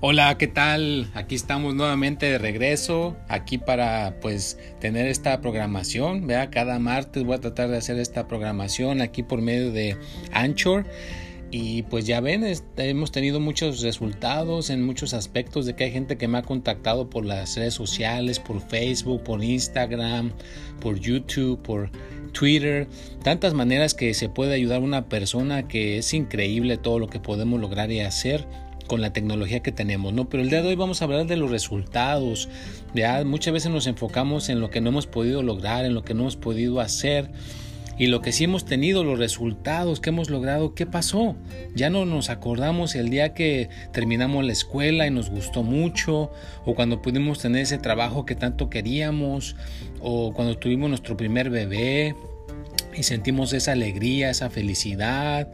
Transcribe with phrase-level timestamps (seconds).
[0.00, 1.10] Hola, ¿qué tal?
[1.14, 7.34] Aquí estamos nuevamente de regreso, aquí para pues tener esta programación, vea, cada martes voy
[7.34, 9.96] a tratar de hacer esta programación aquí por medio de
[10.30, 10.86] Anchor.
[11.50, 12.44] Y pues ya ven,
[12.76, 17.10] hemos tenido muchos resultados en muchos aspectos de que hay gente que me ha contactado
[17.10, 20.30] por las redes sociales, por Facebook, por Instagram,
[20.80, 21.90] por YouTube, por
[22.30, 22.86] Twitter,
[23.24, 27.18] tantas maneras que se puede ayudar a una persona que es increíble todo lo que
[27.18, 28.46] podemos lograr y hacer
[28.88, 30.28] con la tecnología que tenemos, ¿no?
[30.28, 32.48] Pero el día de hoy vamos a hablar de los resultados.
[32.94, 36.14] Ya muchas veces nos enfocamos en lo que no hemos podido lograr, en lo que
[36.14, 37.30] no hemos podido hacer.
[37.98, 41.34] Y lo que sí hemos tenido, los resultados que hemos logrado, ¿qué pasó?
[41.74, 46.30] Ya no nos acordamos el día que terminamos la escuela y nos gustó mucho,
[46.64, 49.56] o cuando pudimos tener ese trabajo que tanto queríamos,
[50.00, 52.14] o cuando tuvimos nuestro primer bebé
[52.96, 55.48] y sentimos esa alegría, esa felicidad,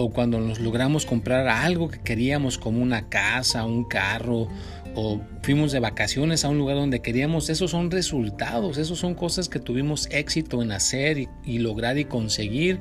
[0.00, 4.46] o cuando nos logramos comprar algo que queríamos como una casa, un carro
[4.94, 9.48] o fuimos de vacaciones a un lugar donde queríamos, esos son resultados, esos son cosas
[9.48, 12.78] que tuvimos éxito en hacer y, lograr y conseguir,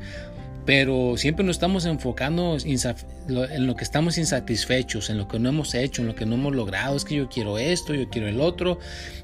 [0.64, 5.73] pero siempre nos estamos enfocando en lo que estamos insatisfechos, en lo que no hemos
[5.73, 8.42] hecho, en lo que no hemos logrado, es que yo quiero esto, yo quiero el
[8.42, 8.77] otro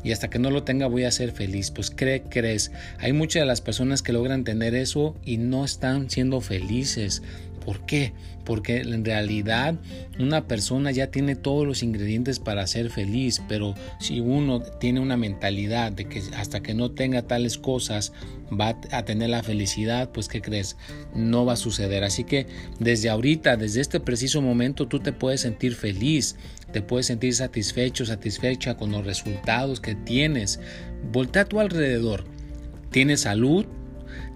[0.04, 1.70] y hasta que no lo tenga voy a ser feliz.
[1.70, 6.10] Pues cree, crees, hay muchas de las personas que logran tener eso y no están
[6.10, 7.22] siendo felices
[7.66, 8.14] ¿Por qué?
[8.44, 9.76] Porque en realidad
[10.20, 15.16] una persona ya tiene todos los ingredientes para ser feliz, pero si uno tiene una
[15.16, 18.12] mentalidad de que hasta que no tenga tales cosas
[18.52, 20.76] va a tener la felicidad, pues ¿qué crees?
[21.16, 22.04] No va a suceder.
[22.04, 22.48] Así que
[22.80, 26.36] desde ahorita, desde este preciso momento, tú te puedes sentir feliz,
[26.72, 30.60] te puedes sentir satisfecho, satisfecha con los resultados que tienes.
[31.12, 32.26] Voltea a tu alrededor.
[32.92, 33.66] ¿Tienes salud?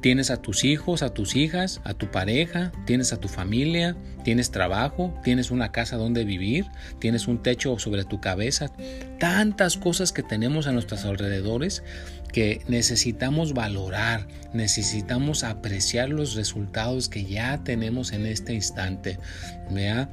[0.01, 4.51] Tienes a tus hijos, a tus hijas, a tu pareja, tienes a tu familia, tienes
[4.51, 6.65] trabajo, tienes una casa donde vivir,
[6.99, 8.71] tienes un techo sobre tu cabeza.
[9.19, 11.83] Tantas cosas que tenemos a nuestros alrededores
[12.31, 19.17] que necesitamos valorar, necesitamos apreciar los resultados que ya tenemos en este instante.
[19.69, 20.09] ¿vea?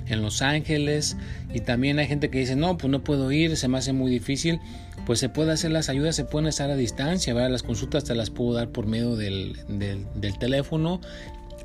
[0.08, 1.18] en Los Ángeles.
[1.54, 4.10] Y también hay gente que dice, no, pues no puedo ir, se me hace muy
[4.10, 4.62] difícil.
[5.10, 7.50] Pues se puede hacer las ayudas, se pueden estar a distancia, ¿verdad?
[7.50, 11.02] las consultas te las puedo dar por medio del, del, del teléfono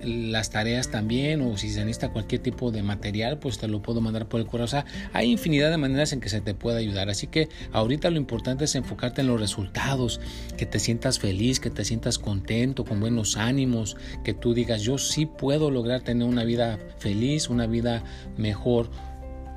[0.02, 4.00] las tareas también o si se necesita cualquier tipo de material pues te lo puedo
[4.00, 4.64] mandar por el correo.
[4.64, 7.10] O sea hay infinidad de maneras en que se te puede ayudar.
[7.10, 10.22] Así que ahorita lo importante es enfocarte en los resultados
[10.56, 14.96] que te sientas feliz que te sientas contento con buenos ánimos que tú digas yo
[14.96, 18.04] sí puedo lograr tener una vida feliz una vida
[18.38, 18.90] mejor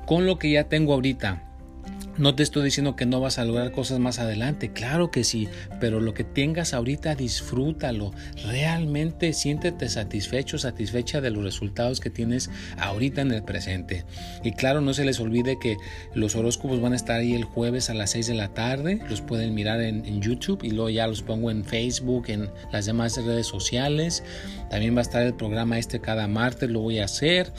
[0.04, 1.47] con lo que ya tengo ahorita
[2.18, 5.48] no te estoy diciendo que no vas a lograr cosas más adelante, claro que sí,
[5.80, 8.12] pero lo que tengas ahorita disfrútalo.
[8.44, 14.04] Realmente siéntete satisfecho, satisfecha de los resultados que tienes ahorita en el presente.
[14.42, 15.76] Y claro, no se les olvide que
[16.14, 19.00] los horóscopos van a estar ahí el jueves a las 6 de la tarde.
[19.08, 22.86] Los pueden mirar en, en YouTube y luego ya los pongo en Facebook, en las
[22.86, 24.24] demás redes sociales.
[24.70, 27.52] También va a estar el programa este cada martes, lo voy a hacer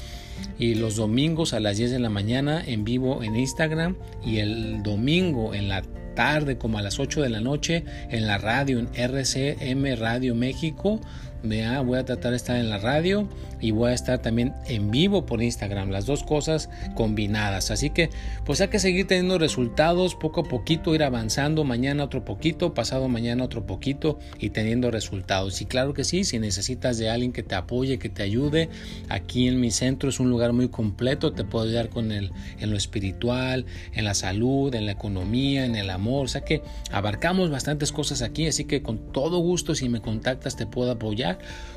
[0.58, 3.96] y los domingos a las 10 de la mañana en vivo en Instagram
[4.26, 4.49] y el
[4.84, 5.82] domingo en la
[6.16, 11.00] tarde como a las 8 de la noche en la radio en RCM Radio México
[11.42, 13.26] Vea, voy a tratar de estar en la radio
[13.62, 17.72] y voy a estar también en vivo por Instagram, las dos cosas combinadas.
[17.72, 18.10] Así que
[18.46, 23.08] pues hay que seguir teniendo resultados poco a poquito, ir avanzando, mañana otro poquito, pasado
[23.08, 25.62] mañana otro poquito y teniendo resultados.
[25.62, 28.70] Y claro que sí, si necesitas de alguien que te apoye, que te ayude,
[29.08, 32.70] aquí en mi centro es un lugar muy completo, te puedo ayudar con el, en
[32.70, 36.26] lo espiritual, en la salud, en la economía, en el amor.
[36.26, 36.62] O sea que
[36.92, 41.29] abarcamos bastantes cosas aquí, así que con todo gusto si me contactas te puedo apoyar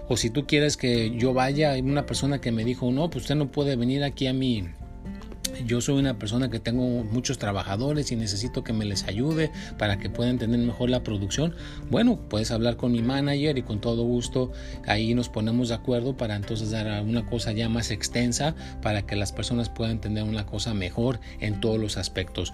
[0.08, 3.24] o si tú quieres que yo vaya, hay una persona que me dijo, no, pues
[3.24, 4.68] usted no puede venir aquí a mi
[5.66, 9.98] yo soy una persona que tengo muchos trabajadores y necesito que me les ayude para
[9.98, 11.54] que puedan tener mejor la producción.
[11.90, 14.52] Bueno, puedes hablar con mi manager y con todo gusto
[14.86, 19.16] ahí nos ponemos de acuerdo para entonces dar una cosa ya más extensa para que
[19.16, 22.52] las personas puedan tener una cosa mejor en todos los aspectos.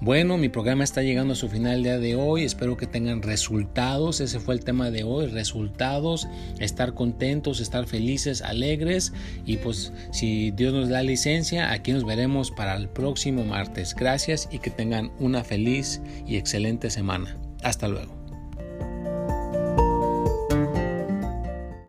[0.00, 2.44] Bueno, mi programa está llegando a su final el día de hoy.
[2.44, 4.20] Espero que tengan resultados.
[4.20, 5.26] Ese fue el tema de hoy.
[5.26, 6.26] Resultados,
[6.58, 9.12] estar contentos, estar felices, alegres.
[9.44, 13.94] Y pues si Dios nos da licencia, aquí nos veremos para el próximo martes.
[13.94, 17.36] Gracias y que tengan una feliz y excelente semana.
[17.62, 18.19] Hasta luego.